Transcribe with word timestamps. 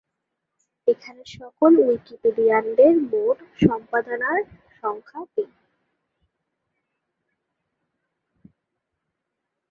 এখানে 0.87 1.21
সকল 1.37 1.71
উইকিপিডিয়ানদের 1.85 2.93
মোট 3.11 3.37
সম্পাদনার 3.61 4.39
সংখ্যা 4.83 5.21
টি। 5.33 5.45